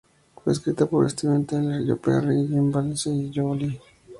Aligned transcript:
Fue 0.33 0.51
escrita 0.51 0.87
por 0.87 1.07
Steven 1.11 1.45
Tyler, 1.45 1.85
Joe 1.85 1.95
Perry, 1.97 2.47
Jim 2.47 2.71
Vallance 2.71 3.07
y 3.11 3.31
Holly 3.39 3.57
Knight. 3.67 3.81